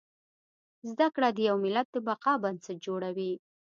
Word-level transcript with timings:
زده 0.89 1.07
کړه 1.15 1.29
د 1.33 1.39
يو 1.49 1.55
ملت 1.65 1.87
د 1.91 1.97
بقا 2.07 2.33
بنسټ 2.43 2.77
جوړوي 2.85 3.31